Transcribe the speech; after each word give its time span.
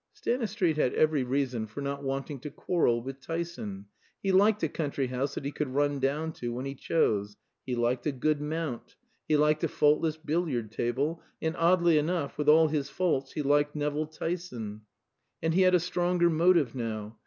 Stanistreet 0.13 0.77
had 0.77 0.95
every 0.95 1.23
reason 1.23 1.67
for 1.67 1.79
not 1.79 2.01
wanting 2.01 2.39
to 2.39 2.49
quarrel 2.49 3.03
with 3.03 3.21
Tyson. 3.21 3.85
He 4.23 4.31
liked 4.31 4.63
a 4.63 4.67
country 4.67 5.05
house 5.05 5.35
that 5.35 5.45
he 5.45 5.51
could 5.51 5.75
run 5.75 5.99
down 5.99 6.31
to 6.41 6.51
when 6.51 6.65
he 6.65 6.73
chose; 6.73 7.37
he 7.67 7.75
liked 7.75 8.07
a 8.07 8.11
good 8.11 8.41
mount; 8.41 8.95
he 9.27 9.37
liked 9.37 9.63
a 9.63 9.67
faultless 9.67 10.17
billiard 10.17 10.71
table; 10.71 11.21
and 11.39 11.55
oddly 11.55 11.99
enough, 11.99 12.35
with 12.39 12.49
all 12.49 12.67
his 12.69 12.89
faults 12.89 13.33
he 13.33 13.43
liked 13.43 13.75
Nevill 13.75 14.07
Tyson. 14.07 14.81
And 15.43 15.53
he 15.53 15.61
had 15.61 15.75
a 15.75 15.79
stronger 15.79 16.31
motive 16.31 16.73
now. 16.73 17.19